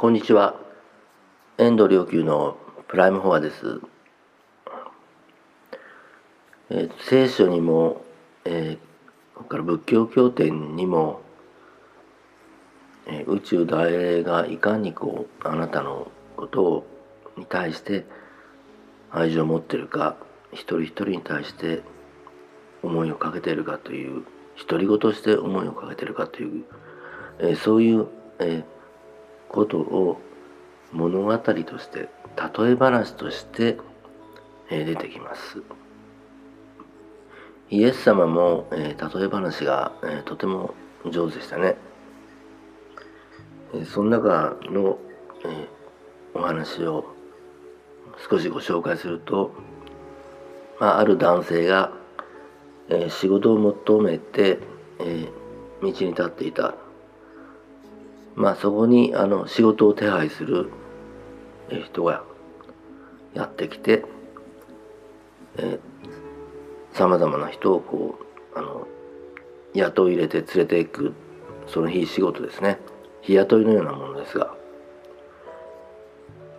[0.00, 0.54] こんにちは。
[1.58, 2.56] 遠藤良久の
[2.86, 3.80] プライムフォアです。
[6.70, 8.04] えー、聖書にも、
[8.44, 11.20] えー、から仏教経典にも、
[13.08, 16.86] えー、宇宙大霊がいかにこうあなたのことを
[17.36, 18.06] に対して
[19.10, 20.16] 愛情を持ってるか
[20.52, 21.82] 一人一人に対して
[22.84, 24.24] 思いをかけてるかという
[24.64, 26.64] 独り言して思いをかけてるかという、
[27.40, 28.06] えー、そういう、
[28.38, 28.77] えー
[29.48, 30.20] ことを
[30.92, 32.08] 物語として
[32.58, 33.78] 例え話として
[34.70, 35.62] 出てきます。
[37.70, 40.74] イエス様も、え、例え話が、え、とても
[41.10, 41.76] 上手でしたね。
[43.74, 44.98] え、その中の、
[45.44, 45.68] え、
[46.34, 47.04] お話を
[48.30, 49.52] 少しご紹介すると、
[50.80, 51.92] まあ、ある男性が、
[52.88, 54.60] え、仕事を求めて、
[55.00, 55.28] え、
[55.82, 56.74] 道に立っていた
[58.34, 60.70] まあそこにあの仕事を手配する
[61.84, 62.24] 人が
[63.34, 64.04] やってきて
[66.92, 68.18] さまざまな人をこ
[68.54, 68.86] うあの
[69.74, 71.14] 雇い入れて連れていく
[71.66, 72.78] その日仕事ですね。
[73.20, 74.54] 日雇いのようなものですが。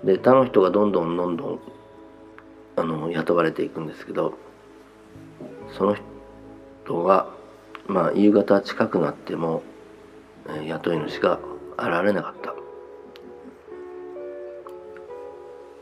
[0.03, 1.59] で他の人がどんどんどんどん
[2.77, 4.37] あの雇われていくんですけど
[5.77, 5.97] その
[6.85, 7.27] 人が
[7.87, 9.63] まあ夕方近くなっても、
[10.47, 11.39] え雇い主が
[11.81, 12.53] 現れなかった。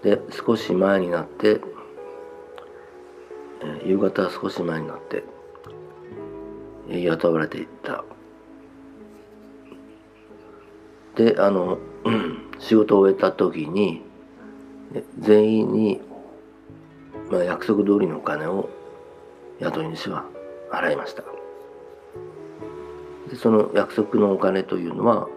[0.04, 1.60] で少し前になって、
[3.84, 5.24] 夕方少し前になって、
[6.90, 8.04] え、雇われていった。
[11.16, 11.80] であの
[12.60, 14.04] 仕事を終えた時に
[15.20, 16.00] 全員に、
[17.32, 18.70] まあ、約束通りのお金を
[19.60, 20.26] 雇い主は
[20.72, 21.24] 払いました。
[23.30, 25.28] でその約束のお金というのは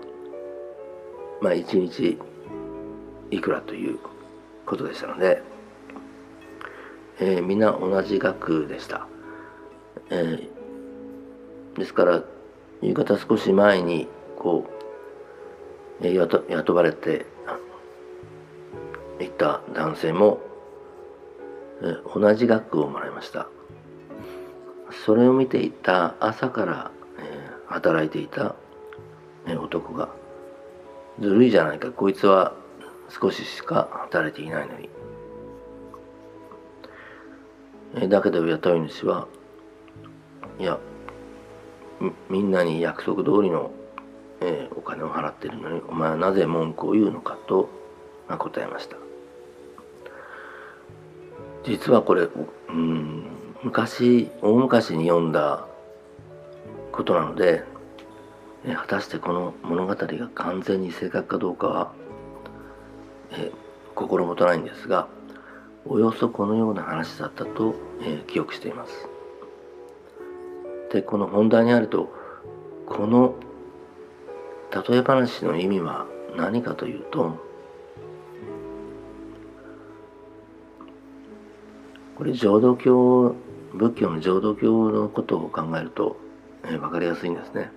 [1.41, 2.19] まあ一日
[3.31, 3.99] いくらという
[4.67, 5.43] ことでしたので、
[7.19, 9.07] えー、皆同じ額でした、
[10.11, 12.23] えー、ですから
[12.83, 14.09] 夕方少し前に
[14.39, 14.67] こ
[16.03, 17.27] う、えー、雇雇われて
[19.21, 20.41] いった男性も、
[21.83, 23.49] えー、同じ額をもらいました。
[25.07, 28.57] それを見ていた朝から、えー、働いていた、
[29.47, 30.09] えー、男が
[31.21, 31.91] ずるいじゃないか。
[31.91, 32.55] こいつは
[33.09, 34.89] 少ししか働いていないのに。
[37.97, 39.27] えだけど雇い主は
[40.59, 40.79] いや
[42.29, 43.73] みんなに約束通りの、
[44.41, 47.69] えー、お金を払ってるのにお前はなぜ文句を言うのかと、
[48.29, 48.97] まあ、答えました。
[51.65, 52.29] 実はこれ
[52.69, 53.25] うん
[53.63, 55.67] 昔大昔に読んだ
[56.93, 57.65] ことなので
[58.65, 61.93] 果たしてこの物語が完全に正確かどうかは、
[63.33, 63.51] え
[63.95, 65.09] 心もとないんですが
[65.87, 69.09] およそこのような話だったと、え記憶しています。
[70.93, 72.13] でこの本題にあると
[72.87, 73.37] この
[74.71, 76.07] 例え話の意味は
[76.37, 77.39] 何かというと
[82.17, 83.35] これ浄土教
[83.73, 86.17] 仏教の浄土教のことを考えると、
[86.65, 87.71] えー、分かりやすいんですね。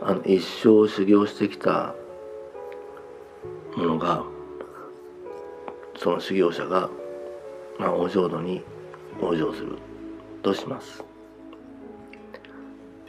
[0.00, 1.94] あの一生修行してきた
[3.76, 4.24] ものが
[5.96, 6.88] その修行者が、
[7.78, 8.62] まあ、お浄土に
[9.20, 9.78] 往生する
[10.42, 11.04] とします。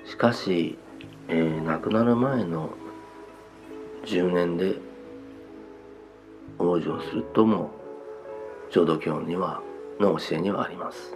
[0.06, 0.78] しかし、
[1.28, 2.72] えー、亡くなる前の
[4.06, 4.76] 10年で
[6.58, 7.70] 往生するとも
[8.72, 9.62] 浄土教には
[10.00, 11.16] の教えにはあります。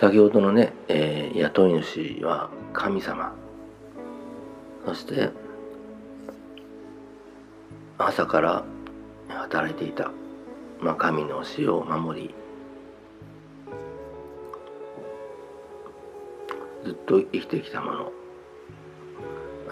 [0.00, 3.32] 先ほどのね、えー、雇い主は神様。
[4.84, 5.30] そして
[7.96, 8.64] 朝から
[9.28, 10.10] 働いていた、
[10.80, 12.34] まあ、神の教えを守り
[16.84, 18.12] ずっと生きてきたもの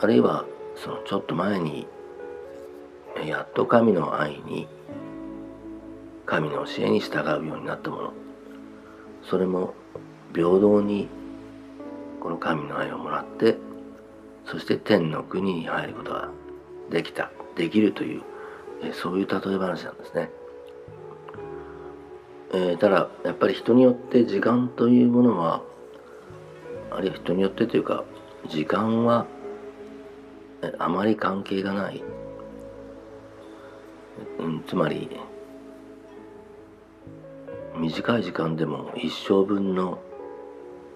[0.00, 0.46] あるいは
[0.76, 1.86] そのちょっと前に
[3.26, 4.66] やっと神の愛に
[6.24, 8.12] 神の教えに従うようになったもの
[9.22, 9.74] それも
[10.34, 11.08] 平等に
[12.20, 13.56] この神の愛をもらって
[14.46, 16.30] そして天の国に入ることが
[16.90, 18.22] できたできるという
[18.92, 20.30] そういう例え話なんですね。
[22.54, 25.62] えー、ただやっぱり人によって時間というものは
[26.90, 28.04] あるいは人によってというか
[28.48, 29.26] 時間は
[30.78, 32.02] あまり関係がない、
[34.38, 35.08] うん、つまり
[37.76, 39.98] 短い時間でも一生分の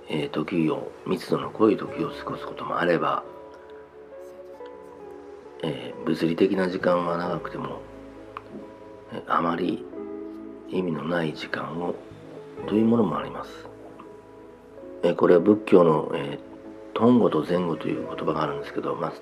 [0.09, 3.25] えー、時を密度の濃い時を過ごすこともあれば、
[5.63, 7.81] えー、物理的な時間は長くても、
[9.27, 9.85] あまり
[10.69, 11.95] 意味のない時間を
[12.67, 13.51] というものもあります。
[15.03, 16.39] えこれは仏教の、えー、
[16.95, 19.13] トンゴと前後という言葉があるんですけど、まあ、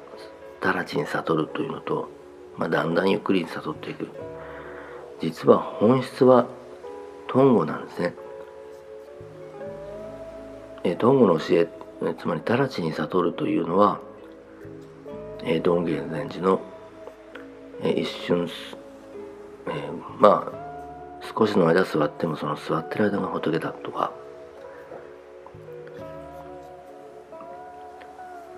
[0.67, 2.09] 直ちに悟るというのと、
[2.57, 4.09] まあ、だんだんゆっくりに悟っていく
[5.21, 6.47] 実は本質は
[7.29, 8.15] トンゴなんですね。
[10.85, 11.69] えトンゴの教え
[12.19, 14.01] つまり直ちに悟るというのは、
[15.43, 16.61] えドンゲン禅師の、
[17.83, 18.49] え一瞬、
[19.67, 20.65] えー、まあ
[21.37, 24.13] 少しの間座ってもその座ってる間が仏だとか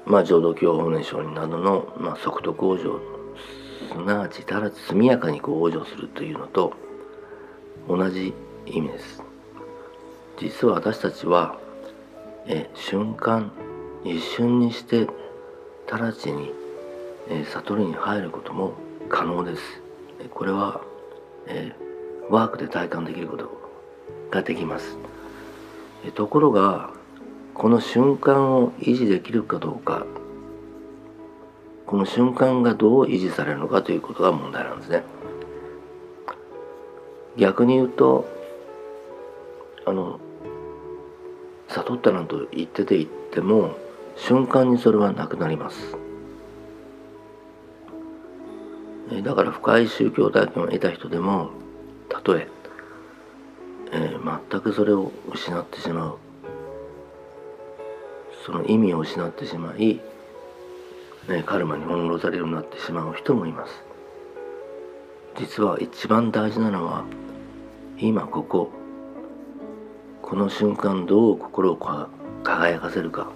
[0.05, 3.00] まあ浄土教法然上人などの、まあ、速徳往生
[3.94, 6.73] すなわち直ち速やかにこう往生するというのと
[7.88, 8.34] 同じ
[8.67, 9.23] 意味です。
[10.38, 11.58] 実は私たちは
[12.48, 13.50] え瞬間
[14.04, 15.08] 一瞬にして
[15.90, 16.52] 直ちに、
[17.28, 18.75] え悟りに入ることも
[19.08, 19.62] 可能です。
[20.31, 20.81] これは、
[21.48, 21.72] え
[22.31, 23.50] ワークで体感できること
[24.31, 24.96] ができます。
[26.04, 26.90] えところが
[27.52, 30.06] この瞬間を維持できるかどうか。
[31.87, 35.02] この瞬間がどう維持されるのかということが問題なんですね。
[37.37, 38.26] 逆に言うと
[39.84, 40.19] あの
[41.76, 43.76] 悟ったなんと言ってて言っても
[44.17, 45.96] 瞬間にそれはなくなります。
[49.23, 51.50] だから深い宗教体験を得た人でも
[52.08, 52.49] たとえ
[53.93, 56.19] えー、全くそれを失ってしまう。
[58.44, 60.00] その意味を失ってしまい、
[61.28, 63.73] ね、カルマに翻弄されるようになってしまう人もいます。
[65.37, 67.05] 実は一番大事なのは
[67.99, 68.70] 今ここ
[70.26, 71.76] この瞬間どう心を
[72.43, 73.31] 輝かせるか。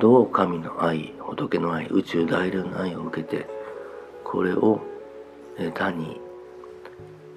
[0.00, 3.46] どう神の愛仏の愛宇宙大霊の愛を受けて
[4.24, 4.80] これを
[5.56, 6.20] 他に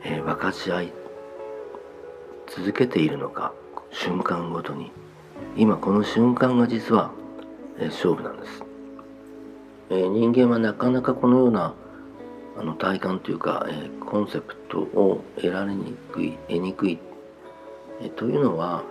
[0.03, 0.93] 分かち合い
[2.47, 3.53] 続けているのか
[3.91, 4.91] 瞬間ごとに。
[5.55, 7.11] 今この瞬間が実は
[7.79, 8.63] 勝負なんです、
[9.89, 11.75] 人間はなかなかこのような
[12.57, 16.97] あの体感というか、えコンセプトを得られにくい得にくい
[18.03, 18.83] えというのは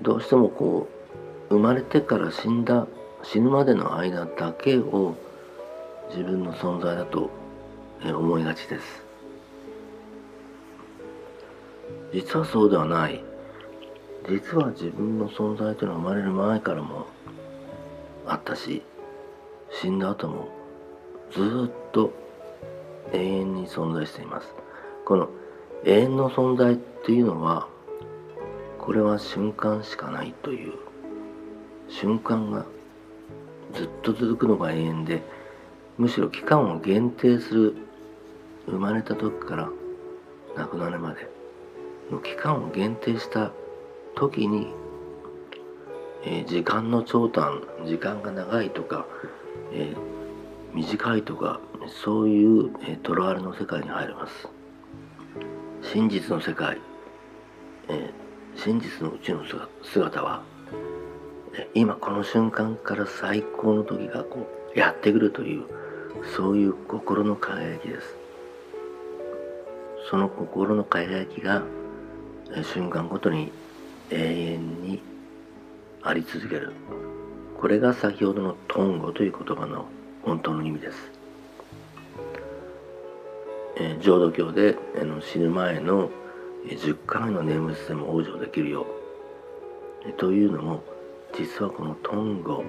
[0.00, 0.88] どうしてもこ
[1.50, 2.86] う生まれてから死んだ
[3.24, 5.16] 死ぬまでの間だけを
[6.10, 7.30] 自分の存在だと
[8.04, 9.02] 思いがちです。
[12.12, 13.22] 実はそうではない。
[14.28, 17.06] 実は自分の存在というのは生まれる前からも
[18.26, 18.82] あったし
[19.72, 20.48] 死んだ後も
[21.32, 22.12] ずっと
[23.12, 24.54] 永遠に存在しています。
[25.04, 25.28] この
[25.84, 27.68] 永遠の存在っていうのは
[28.82, 30.72] これは瞬間しかないという
[31.88, 32.66] 瞬間が
[33.74, 35.22] ずっと続くのが永遠で
[35.98, 37.76] むしろ期間を限定する
[38.66, 39.68] 生まれた時から
[40.56, 41.28] 亡くなるまで
[42.10, 43.52] の期間を限定した
[44.16, 44.74] 時に、
[46.24, 49.06] えー、時間の長短時間が長いとか、
[49.72, 51.60] えー、短いとか
[52.04, 54.48] そういう、えー、トロワルの世界に入ります。
[55.82, 56.80] 真実の世界、
[57.88, 58.21] えー
[58.56, 59.42] 真実のうちの
[59.82, 60.42] 姿は
[61.74, 65.64] 今この瞬間から最高の時がこうやってくるという
[66.36, 68.16] そういう心の輝きです。
[70.10, 71.62] その心の輝きが
[72.74, 73.50] 瞬間ごとに
[74.10, 75.02] 永遠に
[76.02, 76.72] あり続ける。
[77.58, 79.86] これが先ほどのトンゴという言葉の
[80.22, 80.98] 本当の意味です、
[83.76, 86.10] え浄土教で、えの死ぬ前の
[86.64, 88.86] 10回の念仏でも往生できるよ。
[90.16, 90.82] というのも
[91.32, 92.64] 実はこのトンゴ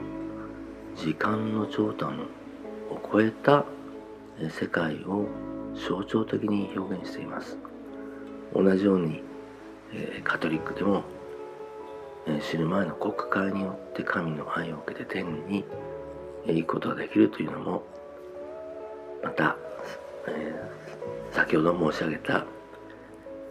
[0.96, 2.20] 時間の長短
[2.90, 3.66] を超えた
[4.50, 5.28] 世界を
[5.76, 7.58] 象徴的に表現しています。
[8.54, 9.24] 同じように
[10.24, 11.04] カトリックでも
[12.42, 15.66] 死ぬ前の国会によって神の愛を受けて天に
[16.46, 17.84] 行くことができるというのも
[19.24, 19.56] また、
[20.28, 22.46] えー、先ほど申し上げた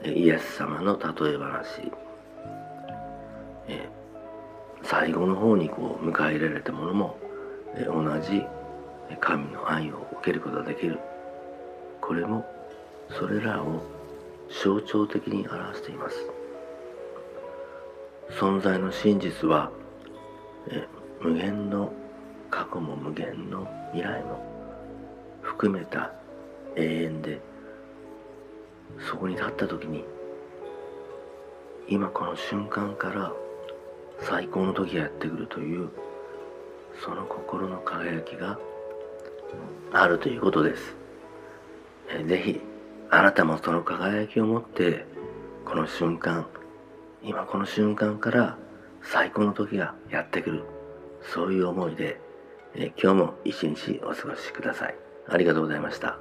[0.05, 1.93] イエス様の例え話、
[3.69, 3.89] え
[4.83, 7.17] 最後の方にこう迎え入れられたものも、
[7.77, 8.45] え同じ
[9.21, 10.99] 神の愛を受けることができる。
[12.01, 12.45] これも
[13.11, 13.81] それらを
[14.51, 16.17] 象徴的に表しています。
[18.31, 19.71] 存在の真実は、
[20.69, 20.87] え
[21.21, 21.93] 無限の
[22.51, 24.45] 過去も無限の未来も
[25.43, 26.13] 含めた
[26.75, 27.41] 永遠で
[29.09, 30.05] そこに立った時に
[31.89, 33.33] 今この瞬間から
[34.21, 35.91] 最高の時がやってくるという
[37.05, 38.59] その心の輝きが
[39.93, 40.95] あるということです。
[42.27, 42.61] ぜひ
[43.11, 45.05] あなたもその輝きを持って
[45.65, 46.47] この瞬間
[47.23, 48.59] 今この瞬間から
[49.03, 50.65] 最高の時がやってくる。
[51.23, 52.21] そういう思いで、
[52.75, 54.95] え今日も一日お過ごしください。
[55.29, 56.19] ありがとうございました。